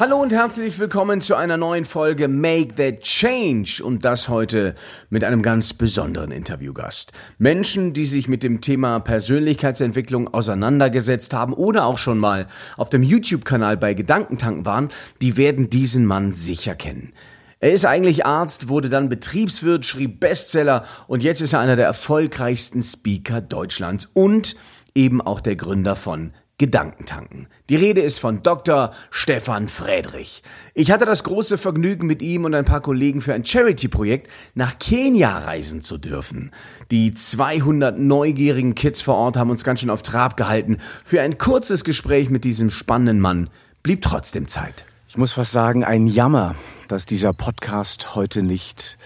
[0.00, 4.76] Hallo und herzlich willkommen zu einer neuen Folge Make That Change und das heute
[5.10, 7.10] mit einem ganz besonderen Interviewgast.
[7.38, 12.46] Menschen, die sich mit dem Thema Persönlichkeitsentwicklung auseinandergesetzt haben oder auch schon mal
[12.76, 17.12] auf dem YouTube-Kanal bei Gedankentanken waren, die werden diesen Mann sicher kennen.
[17.58, 21.86] Er ist eigentlich Arzt, wurde dann Betriebswirt, schrieb Bestseller und jetzt ist er einer der
[21.86, 24.54] erfolgreichsten Speaker Deutschlands und
[24.94, 27.46] eben auch der Gründer von Gedankentanken.
[27.68, 28.92] Die Rede ist von Dr.
[29.12, 30.42] Stefan Friedrich.
[30.74, 34.78] Ich hatte das große Vergnügen, mit ihm und ein paar Kollegen für ein Charity-Projekt nach
[34.80, 36.50] Kenia reisen zu dürfen.
[36.90, 40.78] Die 200 neugierigen Kids vor Ort haben uns ganz schön auf Trab gehalten.
[41.04, 43.50] Für ein kurzes Gespräch mit diesem spannenden Mann
[43.84, 44.84] blieb trotzdem Zeit.
[45.08, 46.56] Ich muss fast sagen, ein Jammer,
[46.88, 48.98] dass dieser Podcast heute nicht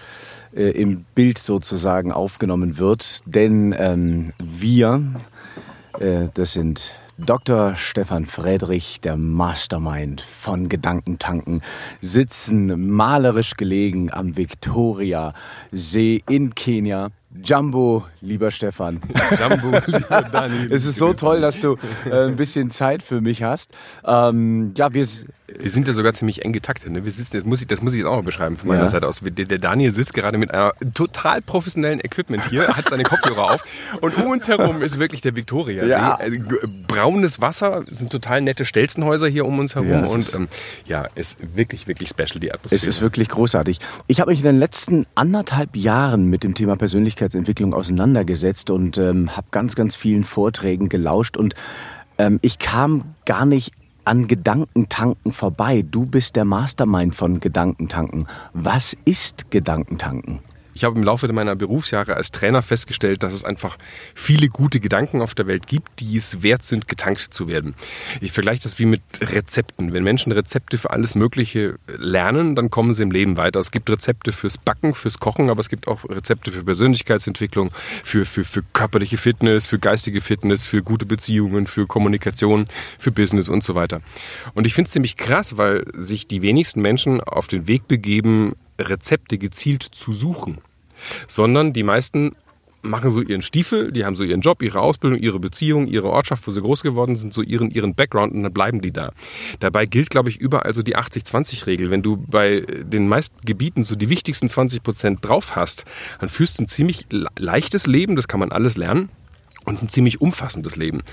[0.55, 5.03] äh, im Bild sozusagen aufgenommen wird, denn ähm, wir,
[5.99, 7.75] äh, das sind Dr.
[7.75, 11.61] Stefan Friedrich, der Mastermind von Gedankentanken,
[12.01, 15.35] sitzen malerisch gelegen am Victoria
[15.71, 17.11] See in Kenia.
[17.43, 19.01] Jumbo, lieber Stefan.
[19.39, 20.67] Jumbo, lieber Dani.
[20.69, 23.71] es ist so toll, dass du äh, ein bisschen Zeit für mich hast.
[24.05, 25.05] Ähm, ja, wir
[25.59, 26.91] wir sind ja sogar ziemlich eng getaktet.
[26.91, 27.03] Ne?
[27.03, 28.87] Wir sitzen, das muss, ich, das muss ich jetzt auch noch beschreiben von meiner ja.
[28.87, 29.21] Seite aus.
[29.23, 33.65] Der, Daniel sitzt gerade mit einem total professionellen Equipment hier, hat seine Kopfhörer auf
[34.01, 35.85] und um uns herum ist wirklich der Victoria.
[35.85, 36.15] Ja.
[36.15, 36.37] Also,
[36.87, 40.47] braunes Wasser, es sind total nette Stelzenhäuser hier um uns herum ja, und ähm,
[40.85, 42.75] ja, ist wirklich, wirklich special die Atmosphäre.
[42.75, 43.79] Es ist wirklich großartig.
[44.07, 46.77] Ich habe mich in den letzten anderthalb Jahren mit dem Thema
[47.23, 51.55] Persönlichkeitsentwicklung auseinandergesetzt und ähm, habe ganz, ganz vielen Vorträgen gelauscht und
[52.17, 53.71] ähm, ich kam gar nicht
[54.05, 55.85] an Gedankentanken vorbei.
[55.89, 58.27] Du bist der Mastermind von Gedankentanken.
[58.53, 60.39] Was ist Gedankentanken?
[60.73, 63.77] Ich habe im Laufe meiner Berufsjahre als Trainer festgestellt, dass es einfach
[64.15, 67.75] viele gute Gedanken auf der Welt gibt, die es wert sind, getankt zu werden.
[68.21, 69.93] Ich vergleiche das wie mit Rezepten.
[69.93, 73.59] Wenn Menschen Rezepte für alles Mögliche lernen, dann kommen sie im Leben weiter.
[73.59, 77.71] Es gibt Rezepte fürs Backen, fürs Kochen, aber es gibt auch Rezepte für Persönlichkeitsentwicklung,
[78.03, 82.65] für, für, für körperliche Fitness, für geistige Fitness, für gute Beziehungen, für Kommunikation,
[82.97, 84.01] für Business und so weiter.
[84.53, 88.53] Und ich finde es ziemlich krass, weil sich die wenigsten Menschen auf den Weg begeben,
[88.79, 90.59] Rezepte gezielt zu suchen,
[91.27, 92.35] sondern die meisten
[92.83, 96.45] machen so ihren Stiefel, die haben so ihren Job, ihre Ausbildung, ihre Beziehung, ihre Ortschaft,
[96.45, 99.11] wo sie groß geworden sind, so ihren, ihren Background und dann bleiben die da.
[99.59, 101.89] Dabei gilt, glaube ich, überall so die 80-20-Regel.
[101.89, 105.85] Wenn du bei den meisten Gebieten so die wichtigsten 20 Prozent drauf hast,
[106.19, 107.07] dann führst du ein ziemlich
[107.37, 109.09] leichtes Leben, das kann man alles lernen
[109.65, 111.03] und ein ziemlich umfassendes Leben.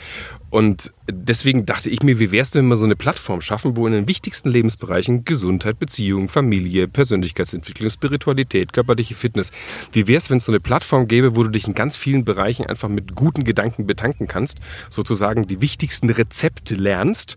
[0.51, 3.77] Und deswegen dachte ich mir, wie wäre es denn, wenn wir so eine Plattform schaffen,
[3.77, 9.53] wo in den wichtigsten Lebensbereichen Gesundheit, Beziehung, Familie, Persönlichkeitsentwicklung, Spiritualität, körperliche Fitness,
[9.93, 12.25] wie wäre es, wenn es so eine Plattform gäbe, wo du dich in ganz vielen
[12.25, 17.37] Bereichen einfach mit guten Gedanken betanken kannst, sozusagen die wichtigsten Rezepte lernst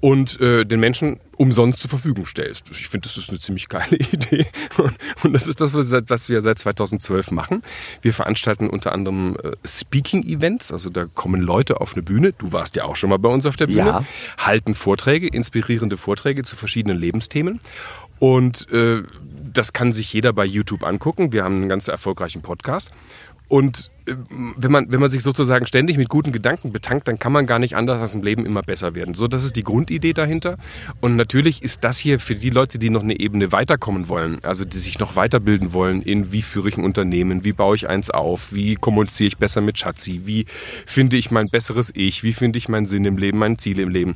[0.00, 2.64] und äh, den Menschen umsonst zur Verfügung stellst.
[2.70, 4.46] Ich finde, das ist eine ziemlich geile Idee.
[5.22, 7.62] Und, das ist das, was wir seit 2012 machen.
[8.02, 12.32] Wir veranstalten unter anderem äh, Speaking-Events, also da kommen Leute auf eine Bühne.
[12.32, 13.78] Du warst ja auch schon mal bei uns auf der Bühne.
[13.78, 14.04] Ja.
[14.38, 17.60] Halten Vorträge, inspirierende Vorträge zu verschiedenen Lebensthemen.
[18.18, 19.02] Und äh,
[19.52, 21.32] das kann sich jeder bei YouTube angucken.
[21.32, 22.90] Wir haben einen ganz erfolgreichen Podcast.
[23.48, 23.90] Und
[24.56, 27.58] wenn man, wenn man sich sozusagen ständig mit guten Gedanken betankt, dann kann man gar
[27.58, 29.14] nicht anders als im Leben immer besser werden.
[29.14, 30.56] So, das ist die Grundidee dahinter.
[31.00, 34.64] Und natürlich ist das hier für die Leute, die noch eine Ebene weiterkommen wollen, also
[34.64, 38.10] die sich noch weiterbilden wollen in wie führe ich ein Unternehmen, wie baue ich eins
[38.10, 40.46] auf, wie kommuniziere ich besser mit Schatzi, wie
[40.86, 43.88] finde ich mein besseres Ich, wie finde ich meinen Sinn im Leben, mein Ziel im
[43.88, 44.14] Leben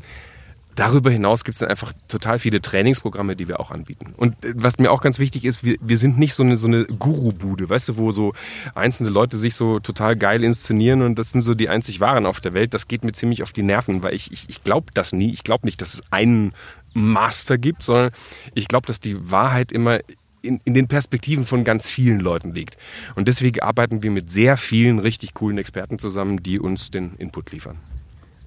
[0.75, 4.15] Darüber hinaus gibt es dann einfach total viele Trainingsprogramme, die wir auch anbieten.
[4.17, 6.67] Und äh, was mir auch ganz wichtig ist, wir, wir sind nicht so eine, so
[6.67, 8.33] eine Guru-Bude, weißt du, wo so
[8.75, 12.41] einzelne Leute sich so total geil inszenieren und das sind so die einzig Wahren auf
[12.41, 12.75] der Welt.
[12.75, 15.33] Das geht mir ziemlich auf die Nerven, weil ich, ich, ich glaube das nie.
[15.33, 16.53] Ich glaube nicht, dass es einen
[16.95, 18.11] Master gibt, sondern
[18.55, 20.01] ich glaube, dass die Wahrheit immer
[20.43, 22.77] in, in den Perspektiven von ganz vielen Leuten liegt.
[23.15, 27.53] Und deswegen arbeiten wir mit sehr vielen richtig coolen Experten zusammen, die uns den Input
[27.53, 27.79] liefern.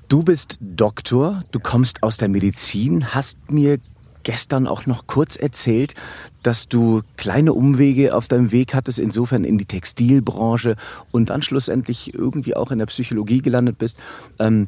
[0.08, 3.80] Du bist Doktor, du kommst aus der Medizin, hast mir
[4.22, 5.96] gestern auch noch kurz erzählt,
[6.44, 10.76] dass du kleine Umwege auf deinem Weg hattest, insofern in die Textilbranche
[11.12, 13.98] und dann schlussendlich irgendwie auch in der Psychologie gelandet bist.
[14.38, 14.68] Ähm,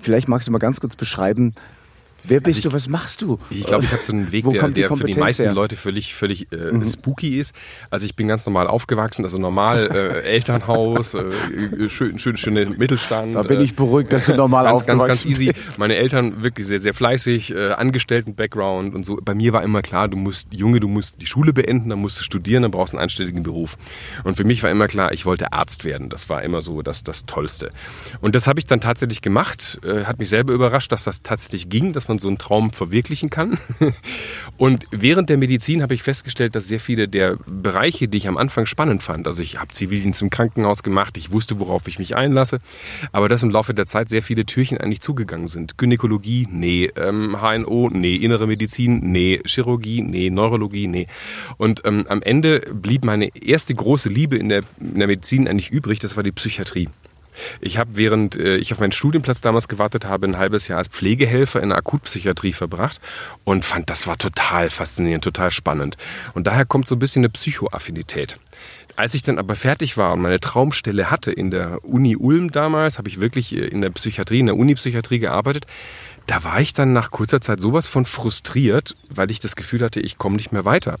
[0.00, 1.54] vielleicht magst du mal ganz kurz beschreiben,
[2.26, 2.72] Wer bist also ich, du?
[2.72, 3.38] Was machst du?
[3.50, 5.52] Ich glaube, ich habe so einen Weg, der, der für die meisten her?
[5.52, 6.84] Leute völlig, völlig äh, mhm.
[6.84, 7.54] spooky ist.
[7.90, 13.34] Also ich bin ganz normal aufgewachsen, also normal äh, Elternhaus, äh, schön, schön, schöne Mittelstand.
[13.34, 15.52] Da bin ich beruhigt, dass du normal ganz, aufgewachsen ganz, ganz easy.
[15.78, 19.18] Meine Eltern wirklich sehr, sehr fleißig, äh, Angestellten-Background und so.
[19.22, 22.18] Bei mir war immer klar, du musst, Junge, du musst die Schule beenden, dann musst
[22.18, 23.76] du studieren, dann brauchst du einen anständigen Beruf.
[24.24, 26.08] Und für mich war immer klar, ich wollte Arzt werden.
[26.08, 27.72] Das war immer so das, das Tollste.
[28.20, 29.78] Und das habe ich dann tatsächlich gemacht.
[29.84, 32.70] Äh, hat mich selber überrascht, dass das tatsächlich ging, dass man man so einen Traum
[32.70, 33.58] verwirklichen kann.
[34.56, 38.36] Und während der Medizin habe ich festgestellt, dass sehr viele der Bereiche, die ich am
[38.36, 42.16] Anfang spannend fand, also ich habe Zivildienst im Krankenhaus gemacht, ich wusste, worauf ich mich
[42.16, 42.60] einlasse,
[43.12, 45.76] aber dass im Laufe der Zeit sehr viele Türchen eigentlich zugegangen sind.
[45.76, 51.08] Gynäkologie, nee, ähm, HNO, nee, innere Medizin, nee, Chirurgie, nee, Neurologie, nee.
[51.56, 55.70] Und ähm, am Ende blieb meine erste große Liebe in der, in der Medizin eigentlich
[55.70, 56.88] übrig, das war die Psychiatrie.
[57.60, 60.88] Ich habe, während äh, ich auf meinen Studienplatz damals gewartet habe, ein halbes Jahr als
[60.88, 63.00] Pflegehelfer in der Akutpsychiatrie verbracht
[63.44, 65.96] und fand, das war total faszinierend, total spannend.
[66.34, 68.38] Und daher kommt so ein bisschen eine Psychoaffinität.
[68.96, 72.98] Als ich dann aber fertig war und meine Traumstelle hatte in der Uni Ulm damals,
[72.98, 75.66] habe ich wirklich äh, in der Psychiatrie, in der Unipsychiatrie gearbeitet
[76.26, 80.00] da war ich dann nach kurzer Zeit sowas von frustriert, weil ich das Gefühl hatte,
[80.00, 80.98] ich komme nicht mehr weiter.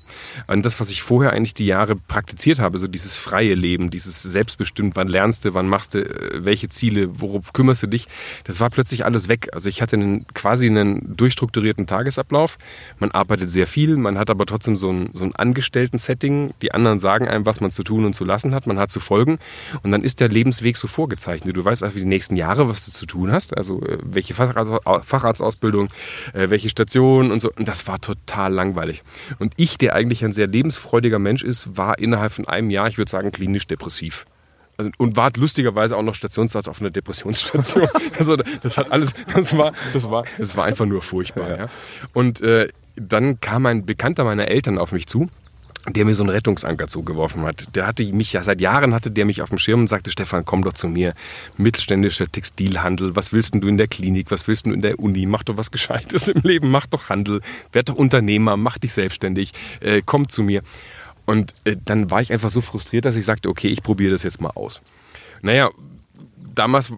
[0.48, 4.22] Und das, was ich vorher eigentlich die Jahre praktiziert habe, so dieses freie Leben, dieses
[4.22, 8.06] selbstbestimmt, wann lernst du, wann machst du, äh, welche Ziele, worauf kümmerst du dich,
[8.44, 9.48] das war plötzlich alles weg.
[9.52, 12.58] Also ich hatte einen, quasi einen durchstrukturierten Tagesablauf.
[12.98, 16.54] Man arbeitet sehr viel, man hat aber trotzdem so ein, so ein Angestellten-Setting.
[16.60, 18.66] Die anderen sagen einem, was man zu tun und zu lassen hat.
[18.66, 19.38] Man hat zu folgen.
[19.82, 21.56] Und dann ist der Lebensweg so vorgezeichnet.
[21.56, 23.56] Du weißt einfach die nächsten Jahre, was du zu tun hast.
[23.56, 24.34] Also äh, welche
[25.20, 25.90] Facharztausbildung,
[26.32, 27.50] äh, welche Station und so.
[27.56, 29.02] Und das war total langweilig.
[29.38, 32.98] Und ich, der eigentlich ein sehr lebensfreudiger Mensch ist, war innerhalb von einem Jahr, ich
[32.98, 34.26] würde sagen, klinisch depressiv
[34.76, 37.88] also, und war lustigerweise auch noch Stationsarzt auf einer Depressionsstation.
[38.18, 41.58] also das hat alles, das war, das war, das war einfach nur furchtbar.
[41.58, 41.66] Ja.
[42.12, 45.28] Und äh, dann kam ein Bekannter meiner Eltern auf mich zu
[45.88, 47.74] der mir so einen Rettungsanker zugeworfen hat.
[47.76, 50.44] Der hatte mich ja seit Jahren hatte der mich auf dem Schirm und sagte, Stefan,
[50.44, 51.14] komm doch zu mir.
[51.56, 53.16] Mittelständischer Textilhandel.
[53.16, 54.30] Was willst denn du in der Klinik?
[54.30, 55.26] Was willst du in der Uni?
[55.26, 56.70] Mach doch was Gescheites im Leben.
[56.70, 57.42] Mach doch Handel.
[57.72, 58.56] Werd doch Unternehmer.
[58.56, 59.52] Mach dich selbstständig.
[59.80, 60.62] Äh, komm zu mir.
[61.26, 64.22] Und äh, dann war ich einfach so frustriert, dass ich sagte, okay, ich probiere das
[64.22, 64.80] jetzt mal aus.
[65.42, 65.70] Naja,
[66.54, 66.92] damals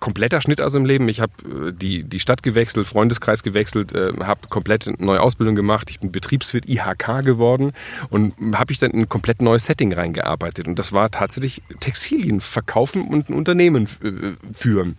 [0.00, 1.08] kompletter Schnitt also im Leben.
[1.08, 5.90] Ich habe äh, die, die Stadt gewechselt, Freundeskreis gewechselt, äh, habe komplett neue Ausbildung gemacht.
[5.90, 7.72] Ich bin Betriebswirt IHK geworden
[8.10, 10.66] und habe ich dann in ein komplett neues Setting reingearbeitet.
[10.66, 14.96] Und das war tatsächlich Textilien verkaufen und ein Unternehmen äh, führen.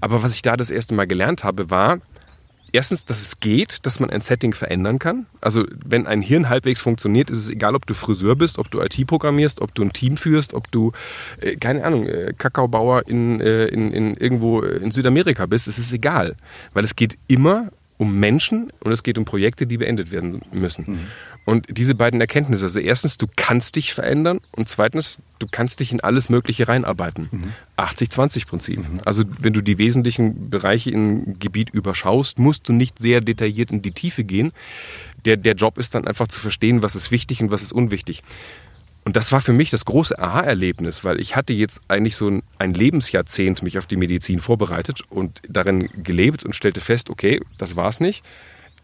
[0.00, 1.98] Aber was ich da das erste Mal gelernt habe, war,
[2.74, 5.26] erstens, dass es geht, dass man ein Setting verändern kann.
[5.40, 8.80] Also wenn ein Hirn halbwegs funktioniert, ist es egal, ob du Friseur bist, ob du
[8.80, 10.92] IT programmierst, ob du ein Team führst, ob du,
[11.40, 15.68] äh, keine Ahnung, äh, Kakaobauer in, äh, in, in irgendwo in Südamerika bist.
[15.68, 16.34] Es ist egal,
[16.72, 20.84] weil es geht immer um Menschen und es geht um Projekte, die beendet werden müssen.
[20.86, 20.98] Mhm.
[21.44, 25.92] Und diese beiden Erkenntnisse, also erstens, du kannst dich verändern und zweitens, du kannst dich
[25.92, 27.28] in alles Mögliche reinarbeiten.
[27.30, 27.52] Mhm.
[27.76, 28.78] 80-20-Prinzip.
[28.78, 29.00] Mhm.
[29.04, 33.82] Also wenn du die wesentlichen Bereiche im Gebiet überschaust, musst du nicht sehr detailliert in
[33.82, 34.52] die Tiefe gehen.
[35.26, 38.22] Der, der Job ist dann einfach zu verstehen, was ist wichtig und was ist unwichtig.
[39.04, 42.42] Und das war für mich das große Aha-Erlebnis, weil ich hatte jetzt eigentlich so ein,
[42.58, 47.76] ein, Lebensjahrzehnt mich auf die Medizin vorbereitet und darin gelebt und stellte fest, okay, das
[47.76, 48.24] war's nicht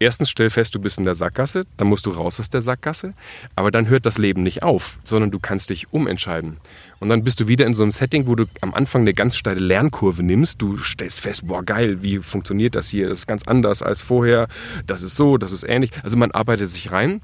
[0.01, 3.15] erstens stell fest, du bist in der Sackgasse, dann musst du raus aus der Sackgasse,
[3.55, 6.57] aber dann hört das Leben nicht auf, sondern du kannst dich umentscheiden.
[6.99, 9.37] Und dann bist du wieder in so einem Setting, wo du am Anfang eine ganz
[9.37, 10.61] steile Lernkurve nimmst.
[10.61, 13.09] Du stellst fest, boah, geil, wie funktioniert das hier?
[13.09, 14.49] Das ist ganz anders als vorher.
[14.87, 15.93] Das ist so, das ist ähnlich.
[16.03, 17.21] Also man arbeitet sich rein.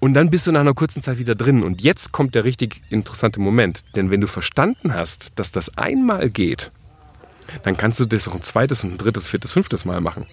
[0.00, 1.62] Und dann bist du nach einer kurzen Zeit wieder drin.
[1.62, 3.80] Und jetzt kommt der richtig interessante Moment.
[3.96, 6.70] Denn wenn du verstanden hast, dass das einmal geht,
[7.62, 10.26] dann kannst du das auch ein zweites, ein drittes, viertes, fünftes Mal machen.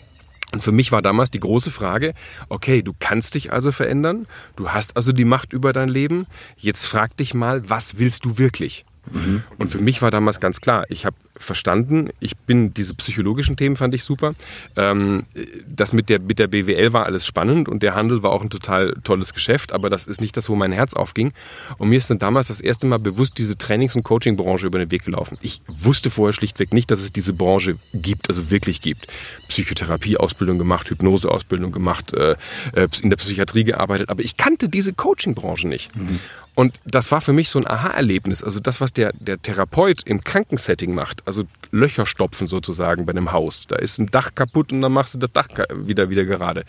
[0.51, 2.13] Und für mich war damals die große Frage,
[2.50, 6.86] okay, du kannst dich also verändern, du hast also die Macht über dein Leben, jetzt
[6.86, 8.86] frag dich mal, was willst du wirklich?
[9.12, 9.43] Mhm.
[9.58, 12.10] Und für mich war damals ganz klar, ich habe verstanden.
[12.20, 14.34] Ich bin, diese psychologischen Themen fand ich super.
[14.75, 15.24] Ähm,
[15.67, 18.50] das mit der, mit der BWL war alles spannend und der Handel war auch ein
[18.50, 21.34] total tolles Geschäft, aber das ist nicht das, wo mein Herz aufging.
[21.77, 24.91] Und mir ist dann damals das erste Mal bewusst diese Trainings- und Coaching-Branche über den
[24.91, 25.38] Weg gelaufen.
[25.41, 29.08] Ich wusste vorher schlichtweg nicht, dass es diese Branche gibt, also wirklich gibt.
[29.48, 32.36] Psychotherapie-Ausbildung gemacht, Hypnose-Ausbildung gemacht, äh,
[32.74, 35.96] äh in der Psychiatrie gearbeitet, aber ich kannte diese Coaching-Branche nicht.
[35.96, 36.20] Mhm.
[36.53, 38.43] Und das war für mich so ein Aha-Erlebnis.
[38.43, 43.31] Also das, was der, der Therapeut im Krankensetting macht, also Löcher stopfen sozusagen bei einem
[43.31, 43.67] Haus.
[43.67, 46.65] Da ist ein Dach kaputt und dann machst du das Dach wieder, wieder gerade.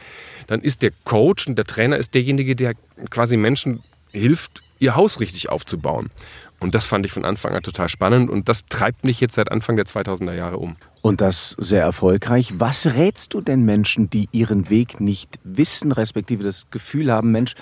[0.47, 2.75] Dann ist der Coach und der Trainer ist derjenige, der
[3.11, 6.11] quasi Menschen hilft, ihr Haus richtig aufzubauen.
[6.61, 9.51] Und das fand ich von Anfang an total spannend und das treibt mich jetzt seit
[9.51, 10.77] Anfang der 2000er Jahre um.
[11.03, 12.55] Und das sehr erfolgreich.
[12.59, 17.55] Was rätst du denn Menschen, die ihren Weg nicht wissen, respektive das Gefühl haben, Mensch,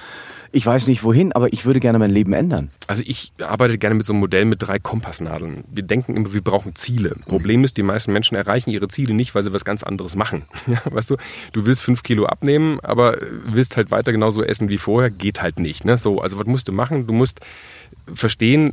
[0.53, 2.71] ich weiß nicht wohin, aber ich würde gerne mein Leben ändern?
[2.87, 5.65] Also ich arbeite gerne mit so einem Modell mit drei Kompassnadeln.
[5.73, 7.17] Wir denken immer, wir brauchen Ziele.
[7.25, 10.43] Problem ist, die meisten Menschen erreichen ihre Ziele nicht, weil sie was ganz anderes machen.
[10.71, 11.17] Ja, weißt du,
[11.53, 15.59] du willst fünf Kilo abnehmen, aber willst halt weiter genauso essen wie vorher, geht halt
[15.59, 15.85] nicht.
[15.85, 15.99] Ne?
[15.99, 17.09] So, also was musst du machen?
[17.09, 17.41] Du musst
[18.15, 18.73] verstehen,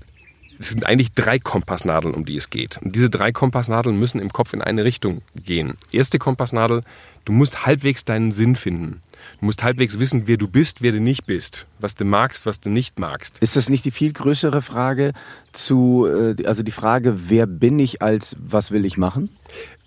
[0.60, 2.80] es sind eigentlich drei Kompassnadeln, um die es geht.
[2.82, 5.76] Und diese drei Kompassnadeln müssen im Kopf in eine Richtung gehen.
[5.92, 6.84] Erste Kompassnadel,
[7.28, 9.02] Du musst halbwegs deinen Sinn finden.
[9.42, 12.62] Du musst halbwegs wissen, wer du bist, wer du nicht bist, was du magst, was
[12.62, 13.40] du nicht magst.
[13.40, 15.12] Ist das nicht die viel größere Frage
[15.52, 19.30] zu, äh, also die Frage, wer bin ich als was will ich machen?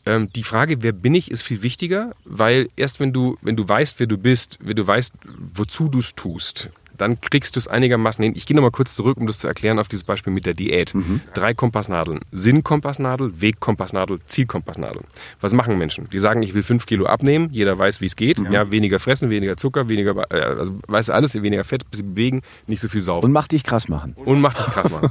[0.04, 3.66] Ähm, die Frage, wer bin ich, ist viel wichtiger, weil erst wenn du, wenn du
[3.66, 5.14] weißt, wer du bist, wenn du weißt,
[5.54, 6.68] wozu du es tust,
[7.00, 8.34] dann kriegst du es einigermaßen hin.
[8.36, 10.94] Ich gehe nochmal kurz zurück, um das zu erklären auf dieses Beispiel mit der Diät.
[10.94, 11.20] Mhm.
[11.34, 12.20] Drei Kompassnadeln.
[12.30, 15.02] Sinnkompassnadel, Wegkompassnadel, Zielkompassnadel.
[15.40, 16.08] Was machen Menschen?
[16.10, 17.48] Die sagen, ich will fünf Kilo abnehmen.
[17.52, 18.40] Jeder weiß, wie es geht.
[18.40, 18.50] Ja.
[18.50, 18.70] ja.
[18.70, 22.88] weniger fressen, weniger Zucker, weniger, äh, also weiß alles, weniger Fett, bisschen bewegen, nicht so
[22.88, 23.26] viel saufen.
[23.26, 24.14] Und mach dich krass machen.
[24.16, 25.10] Und mach dich krass machen.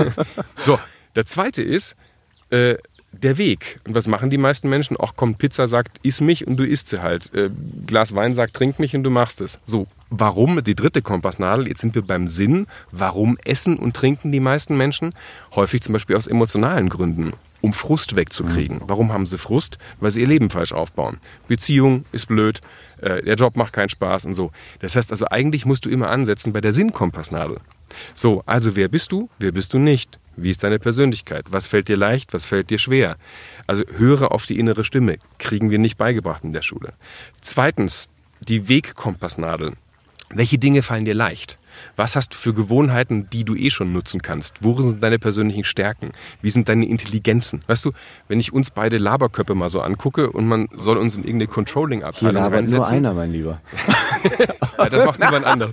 [0.56, 0.78] so,
[1.14, 1.96] der zweite ist,
[2.50, 2.76] äh,
[3.12, 3.80] der Weg.
[3.86, 4.96] Und was machen die meisten Menschen?
[5.00, 7.32] Ach komm, Pizza sagt, iss mich und du isst sie halt.
[7.34, 7.50] Äh,
[7.86, 9.58] Glas Wein sagt, trink mich und du machst es.
[9.64, 11.68] So, warum die dritte Kompassnadel?
[11.68, 12.66] Jetzt sind wir beim Sinn.
[12.92, 15.12] Warum essen und trinken die meisten Menschen?
[15.54, 17.32] Häufig zum Beispiel aus emotionalen Gründen.
[17.62, 18.78] Um Frust wegzukriegen.
[18.78, 18.82] Mhm.
[18.86, 19.76] Warum haben sie Frust?
[19.98, 21.18] Weil sie ihr Leben falsch aufbauen.
[21.46, 22.60] Beziehung ist blöd,
[23.02, 24.50] äh, der Job macht keinen Spaß und so.
[24.78, 27.58] Das heißt also, eigentlich musst du immer ansetzen bei der Sinnkompassnadel.
[28.14, 29.28] So, also wer bist du?
[29.38, 30.19] Wer bist du nicht?
[30.36, 31.46] Wie ist deine Persönlichkeit?
[31.50, 32.32] Was fällt dir leicht?
[32.32, 33.16] Was fällt dir schwer?
[33.66, 35.18] Also höre auf die innere Stimme.
[35.38, 36.94] Kriegen wir nicht beigebracht in der Schule.
[37.40, 38.08] Zweitens,
[38.40, 39.74] die Wegkompassnadel.
[40.32, 41.58] Welche Dinge fallen dir leicht?
[41.96, 44.56] Was hast du für Gewohnheiten, die du eh schon nutzen kannst?
[44.60, 46.12] Wo sind deine persönlichen Stärken?
[46.40, 47.62] Wie sind deine Intelligenzen?
[47.66, 47.92] Weißt du,
[48.28, 52.42] wenn ich uns beide Laberköpfe mal so angucke und man soll uns in irgendeine Controlling-Abteilung
[52.42, 52.78] reinsetzen.
[52.78, 53.60] nur einer, mein Lieber.
[54.78, 55.70] ja, das machst du jemand anders.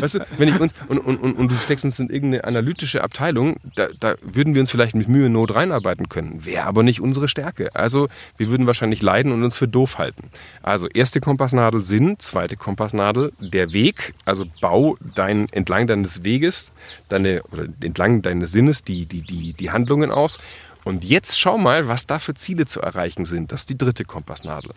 [0.00, 3.02] Weißt du, wenn ich uns und, und, und, und du steckst uns in irgendeine analytische
[3.02, 6.44] Abteilung, da, da würden wir uns vielleicht mit Mühe und Not reinarbeiten können.
[6.44, 7.74] Wäre aber nicht unsere Stärke.
[7.74, 10.30] Also wir würden wahrscheinlich leiden und uns für doof halten.
[10.62, 14.14] Also erste Kompassnadel Sinn, zweite Kompassnadel der Weg.
[14.24, 16.72] Also bau dein entlang deines Weges,
[17.08, 20.38] deine, oder entlang deines Sinnes die, die, die, die Handlungen aus.
[20.84, 23.52] Und jetzt schau mal, was da für Ziele zu erreichen sind.
[23.52, 24.72] Das ist die dritte Kompassnadel.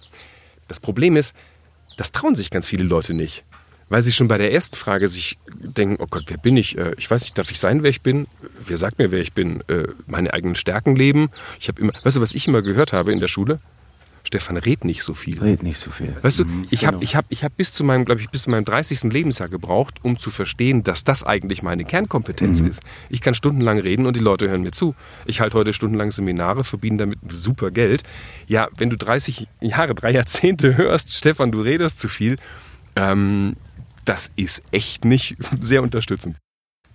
[0.68, 1.36] Das Problem ist,
[1.98, 3.44] das trauen sich ganz viele Leute nicht.
[3.88, 6.78] Weil sie schon bei der ersten Frage sich denken, oh Gott, wer bin ich?
[6.78, 8.28] Äh, ich weiß nicht, darf ich sein, wer ich bin?
[8.66, 9.62] Wer sagt mir, wer ich bin?
[9.68, 11.30] Äh, meine eigenen Stärken leben?
[11.60, 13.60] Ich habe immer, weißt du, was ich immer gehört habe in der Schule?
[14.26, 15.40] Stefan, red nicht so viel.
[15.40, 16.16] Red nicht so viel.
[16.22, 16.94] Weißt du, mhm, ich genau.
[16.94, 19.04] habe ich hab, ich hab bis zu meinem, glaube ich, bis zu meinem 30.
[19.04, 22.70] Lebensjahr gebraucht, um zu verstehen, dass das eigentlich meine Kernkompetenz mhm.
[22.70, 22.82] ist.
[23.10, 24.96] Ich kann stundenlang reden und die Leute hören mir zu.
[25.26, 28.04] Ich halte heute stundenlang Seminare, verdiene damit super Geld.
[28.48, 32.38] Ja, wenn du 30 Jahre, drei Jahrzehnte hörst, Stefan, du redest zu viel,
[32.96, 33.56] ähm,
[34.06, 36.38] das ist echt nicht sehr unterstützend.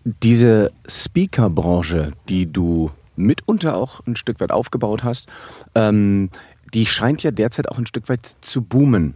[0.04, 5.28] Diese Speaker-Branche, die du mitunter auch ein Stück weit aufgebaut hast,
[5.74, 6.30] ähm,
[6.74, 9.14] die scheint ja derzeit auch ein Stück weit zu boomen.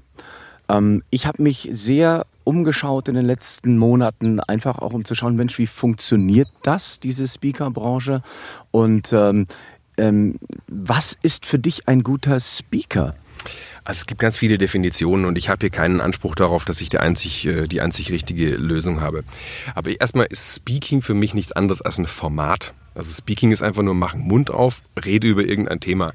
[0.69, 5.37] Ähm, ich habe mich sehr umgeschaut in den letzten Monaten, einfach auch um zu schauen,
[5.37, 8.21] Mensch, wie funktioniert das, diese Speaker-Branche?
[8.71, 9.47] Und ähm,
[9.97, 13.15] ähm, was ist für dich ein guter Speaker?
[13.85, 16.89] Also es gibt ganz viele Definitionen und ich habe hier keinen Anspruch darauf, dass ich
[16.89, 19.25] die einzig, äh, die einzig richtige Lösung habe.
[19.75, 22.73] Aber erstmal ist Speaking für mich nichts anderes als ein Format.
[22.95, 26.15] Also Speaking ist einfach nur machen Mund auf, rede über irgendein Thema.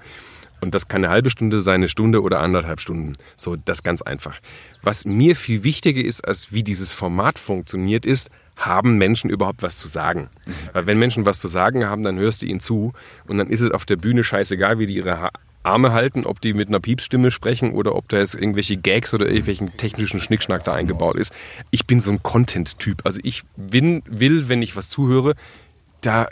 [0.61, 3.13] Und das kann eine halbe Stunde sein, eine Stunde oder anderthalb Stunden.
[3.35, 4.39] So, das ganz einfach.
[4.81, 9.77] Was mir viel wichtiger ist, als wie dieses Format funktioniert, ist, haben Menschen überhaupt was
[9.77, 10.29] zu sagen?
[10.45, 10.53] Mhm.
[10.73, 12.93] Weil wenn Menschen was zu sagen haben, dann hörst du ihnen zu
[13.27, 15.29] und dann ist es auf der Bühne scheißegal, wie die ihre
[15.63, 19.27] Arme halten, ob die mit einer Piepsstimme sprechen oder ob da jetzt irgendwelche Gags oder
[19.27, 21.33] irgendwelchen technischen Schnickschnack da eingebaut ist.
[21.69, 23.05] Ich bin so ein Content-Typ.
[23.05, 25.35] Also ich will, will, wenn ich was zuhöre,
[26.01, 26.27] da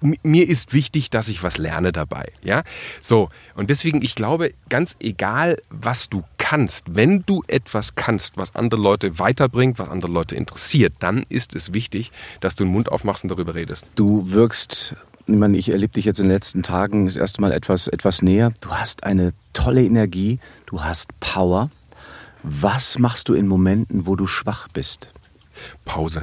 [0.00, 2.32] mir ist wichtig, dass ich was lerne dabei.
[2.42, 2.62] Ja,
[3.00, 8.54] so und deswegen, ich glaube, ganz egal, was du kannst, wenn du etwas kannst, was
[8.54, 12.90] andere Leute weiterbringt, was andere Leute interessiert, dann ist es wichtig, dass du den Mund
[12.90, 13.86] aufmachst und darüber redest.
[13.94, 14.94] Du wirkst
[15.28, 18.22] ich meine, ich erlebe dich jetzt in den letzten Tagen das erste Mal etwas, etwas
[18.22, 18.52] näher.
[18.60, 21.68] Du hast eine tolle Energie, du hast Power.
[22.44, 25.10] Was machst du in Momenten, wo du schwach bist?
[25.84, 26.22] Pause.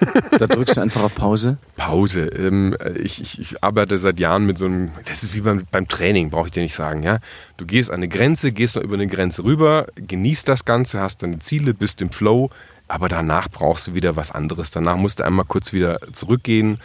[0.38, 1.58] Da drückst du einfach auf Pause?
[1.76, 2.26] Pause.
[2.26, 5.88] Ähm, ich, ich, ich, arbeite seit Jahren mit so einem, das ist wie beim, beim
[5.88, 7.02] Training, brauche ich dir nicht sagen.
[7.02, 7.18] Ja?
[7.56, 11.22] Du gehst an eine Grenze, gehst mal über eine Grenze rüber, genießt das Ganze, hast
[11.22, 12.50] deine Ziele, bist im Flow,
[12.88, 14.70] aber danach brauchst du wieder was anderes.
[14.70, 16.80] Danach musst du einmal kurz wieder zurückgehen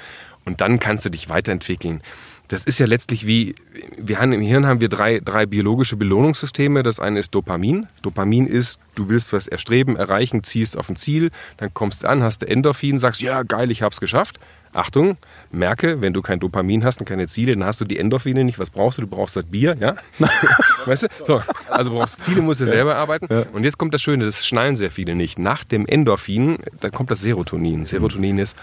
[0.45, 2.01] und dann kannst du dich weiterentwickeln
[2.49, 3.53] das ist ja letztlich wie,
[3.95, 6.81] wir haben im Hirn haben wir drei, drei biologische Belohnungssysteme.
[6.81, 7.87] Das eine ist Dopamin.
[8.01, 12.23] Dopamin ist, du willst was erstreben, erreichen, ziehst auf ein Ziel, dann kommst du an,
[12.23, 14.39] hast du Endorphin, sagst, ja geil, ich hab's geschafft.
[14.73, 15.17] Achtung,
[15.51, 18.59] merke, wenn du kein Dopamin hast und keine Ziele, dann hast du die Endorphine nicht.
[18.59, 19.03] Was brauchst du?
[19.03, 19.95] Du brauchst das Bier, ja?
[20.85, 21.07] weißt du?
[21.25, 22.71] So, also brauchst Ziele, musst du ja.
[22.71, 23.27] selber arbeiten.
[23.31, 23.45] Ja.
[23.53, 25.37] Und jetzt kommt das Schöne, das schnallen sehr viele nicht.
[25.37, 27.85] Nach dem Endorphin, da kommt das Serotonin.
[27.85, 28.57] Serotonin ist,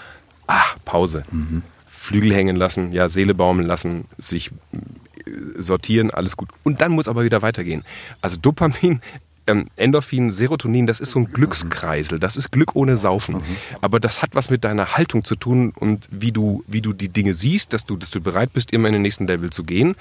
[0.46, 1.24] ah, Pause.
[1.30, 1.62] Mhm.
[2.06, 4.50] Flügel hängen lassen, ja, Seele baumeln lassen, sich
[5.56, 6.50] sortieren, alles gut.
[6.62, 7.82] Und dann muss aber wieder weitergehen.
[8.20, 9.00] Also Dopamin
[9.46, 12.18] ähm, Endorphin, Serotonin, das ist so ein Glückskreisel.
[12.18, 13.36] Das ist Glück ohne Saufen.
[13.36, 13.56] Mhm.
[13.80, 17.08] Aber das hat was mit deiner Haltung zu tun und wie du, wie du die
[17.08, 19.94] Dinge siehst, dass du, dass du bereit bist, immer in den nächsten Level zu gehen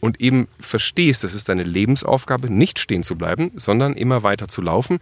[0.00, 4.62] und eben verstehst, das ist deine Lebensaufgabe, nicht stehen zu bleiben, sondern immer weiter zu
[4.62, 4.98] laufen.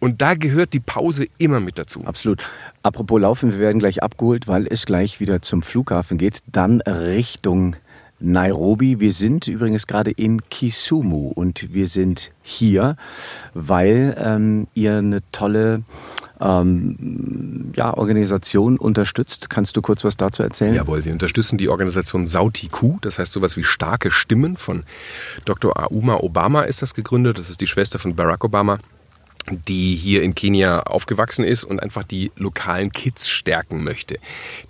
[0.00, 2.04] Und da gehört die Pause immer mit dazu.
[2.04, 2.42] Absolut.
[2.82, 6.40] Apropos Laufen, wir werden gleich abgeholt, weil es gleich wieder zum Flughafen geht.
[6.46, 7.76] Dann Richtung
[8.18, 9.00] Nairobi.
[9.00, 12.96] Wir sind übrigens gerade in Kisumu und wir sind hier,
[13.54, 15.82] weil ähm, ihr eine tolle
[16.40, 19.50] ähm, ja, Organisation unterstützt.
[19.50, 20.74] Kannst du kurz was dazu erzählen?
[20.74, 24.84] Jawohl, wir unterstützen die Organisation Sautiku, das heißt sowas wie starke Stimmen von
[25.44, 25.90] Dr.
[25.90, 27.38] Auma Obama ist das gegründet.
[27.38, 28.78] Das ist die Schwester von Barack Obama
[29.50, 34.18] die hier in Kenia aufgewachsen ist und einfach die lokalen Kids stärken möchte.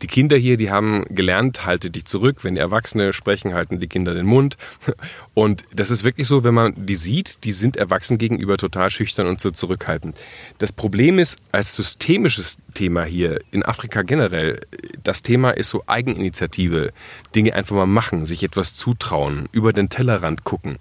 [0.03, 2.45] Die Kinder hier, die haben gelernt, halte dich zurück.
[2.45, 4.57] Wenn die Erwachsene sprechen, halten die Kinder den Mund.
[5.35, 9.27] Und das ist wirklich so, wenn man die sieht, die sind erwachsen gegenüber total schüchtern
[9.27, 10.17] und so zurückhaltend.
[10.57, 14.61] Das Problem ist, als systemisches Thema hier in Afrika generell,
[15.03, 16.93] das Thema ist so Eigeninitiative,
[17.35, 20.79] Dinge einfach mal machen, sich etwas zutrauen, über den Tellerrand gucken.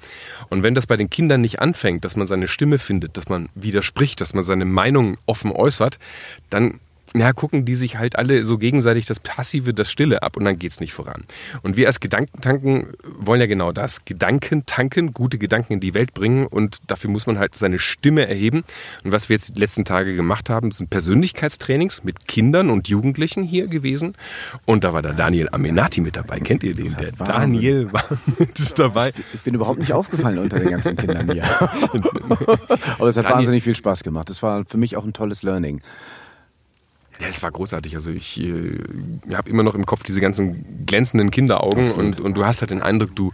[0.50, 3.50] Und wenn das bei den Kindern nicht anfängt, dass man seine Stimme findet, dass man
[3.86, 6.00] widerspricht, dass man seine Meinung offen äußert,
[6.50, 6.80] dann
[7.19, 10.60] ja, gucken die sich halt alle so gegenseitig das Passive, das Stille ab und dann
[10.60, 11.24] geht's nicht voran.
[11.63, 14.03] Und wir als Gedankentanken wollen ja genau das.
[14.05, 18.27] Gedanken tanken, gute Gedanken in die Welt bringen und dafür muss man halt seine Stimme
[18.27, 18.63] erheben.
[19.03, 23.43] Und was wir jetzt die letzten Tage gemacht haben, sind Persönlichkeitstrainings mit Kindern und Jugendlichen
[23.43, 24.15] hier gewesen.
[24.65, 26.39] Und da war der Daniel Amenati mit dabei.
[26.39, 26.95] Kennt ihr den?
[26.98, 27.25] Der Wahnsinn.
[27.25, 28.03] Daniel war
[28.38, 29.13] mit dabei.
[29.34, 31.43] Ich bin überhaupt nicht aufgefallen unter den ganzen Kindern hier.
[32.99, 34.30] Aber es hat Daniel, wahnsinnig viel Spaß gemacht.
[34.30, 35.82] Das war für mich auch ein tolles Learning.
[37.19, 37.95] Ja, es war großartig.
[37.95, 38.78] Also ich äh,
[39.34, 42.82] habe immer noch im Kopf diese ganzen glänzenden Kinderaugen und, und du hast halt den
[42.82, 43.32] Eindruck, du,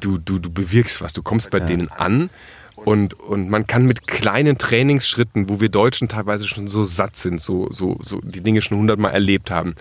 [0.00, 1.12] du, du, du bewirkst was.
[1.12, 1.64] Du kommst bei ja.
[1.64, 2.30] denen an
[2.74, 7.40] und, und man kann mit kleinen Trainingsschritten, wo wir Deutschen teilweise schon so satt sind,
[7.40, 9.74] so, so, so die Dinge schon hundertmal erlebt haben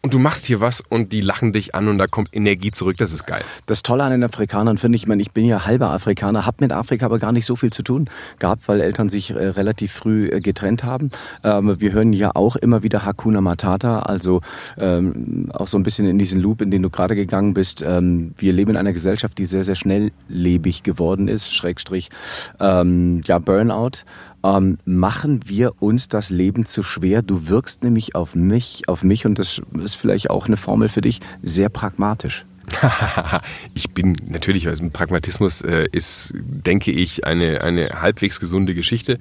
[0.00, 2.96] und du machst hier was und die lachen dich an und da kommt Energie zurück,
[2.96, 3.42] das ist geil.
[3.66, 6.58] Das Tolle an den Afrikanern finde ich, ich, meine, ich bin ja halber Afrikaner, habe
[6.60, 9.92] mit Afrika aber gar nicht so viel zu tun gehabt, weil Eltern sich äh, relativ
[9.92, 11.10] früh äh, getrennt haben.
[11.42, 14.40] Ähm, wir hören ja auch immer wieder Hakuna Matata, also
[14.78, 17.82] ähm, auch so ein bisschen in diesen Loop, in den du gerade gegangen bist.
[17.82, 22.08] Ähm, wir leben in einer Gesellschaft, die sehr, sehr schnelllebig geworden ist, Schrägstrich
[22.60, 24.04] ähm, ja, Burnout
[24.44, 27.22] ähm, machen wir uns das Leben zu schwer.
[27.22, 31.00] Du wirkst nämlich auf mich, auf mich und das ist vielleicht auch eine Formel für
[31.00, 32.44] dich, sehr pragmatisch.
[33.74, 39.18] ich bin natürlich, also Pragmatismus äh, ist, denke ich, eine, eine halbwegs gesunde Geschichte.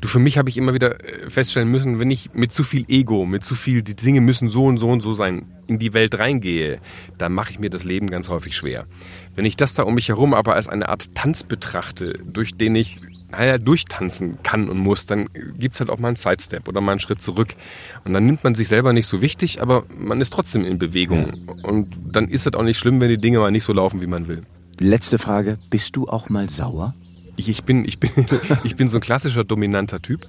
[0.00, 2.84] Du, für mich habe ich immer wieder äh, feststellen müssen, wenn ich mit zu viel
[2.88, 5.94] Ego, mit zu viel, die Dinge müssen so und so und so sein, in die
[5.94, 6.80] Welt reingehe,
[7.18, 8.84] dann mache ich mir das Leben ganz häufig schwer.
[9.34, 12.74] Wenn ich das da um mich herum aber als eine Art Tanz betrachte, durch den
[12.74, 16.80] ich naja, durchtanzen kann und muss, dann gibt es halt auch mal einen Sidestep oder
[16.80, 17.54] mal einen Schritt zurück.
[18.04, 21.46] Und dann nimmt man sich selber nicht so wichtig, aber man ist trotzdem in Bewegung.
[21.62, 24.06] Und dann ist es auch nicht schlimm, wenn die Dinge mal nicht so laufen, wie
[24.06, 24.42] man will.
[24.78, 26.94] Letzte Frage, bist du auch mal sauer?
[27.36, 28.10] Ich, ich, bin, ich, bin,
[28.64, 30.26] ich bin so ein klassischer dominanter Typ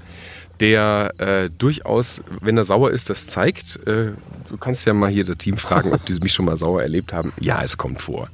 [0.59, 3.77] der äh, durchaus, wenn er sauer ist, das zeigt.
[3.87, 4.11] Äh,
[4.49, 7.13] du kannst ja mal hier das Team fragen, ob die mich schon mal sauer erlebt
[7.13, 7.33] haben.
[7.39, 8.29] Ja, es kommt vor.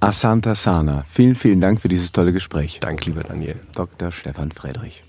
[0.00, 2.78] Asanta Sana, vielen, vielen Dank für dieses tolle Gespräch.
[2.80, 3.56] Danke, lieber Daniel.
[3.74, 4.10] Dr.
[4.12, 5.02] Stefan Friedrich.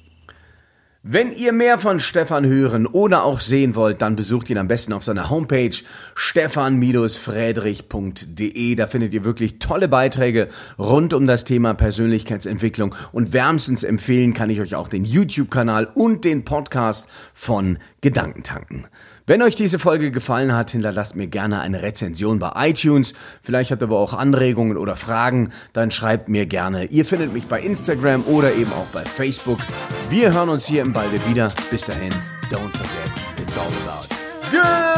[1.02, 4.92] Wenn ihr mehr von Stefan hören oder auch sehen wollt, dann besucht ihn am besten
[4.92, 5.72] auf seiner Homepage
[6.14, 8.76] stefan-friedrich.de.
[8.76, 14.50] Da findet ihr wirklich tolle Beiträge rund um das Thema Persönlichkeitsentwicklung und wärmstens empfehlen kann
[14.50, 18.88] ich euch auch den YouTube-Kanal und den Podcast von Gedankentanken.
[19.30, 23.14] Wenn euch diese Folge gefallen hat, hinterlasst mir gerne eine Rezension bei iTunes.
[23.44, 26.86] Vielleicht habt ihr aber auch Anregungen oder Fragen, dann schreibt mir gerne.
[26.86, 29.60] Ihr findet mich bei Instagram oder eben auch bei Facebook.
[30.10, 31.52] Wir hören uns hier im Balde wieder.
[31.72, 32.14] Bis dahin,
[32.50, 34.08] don't forget, it's all about
[34.52, 34.89] good.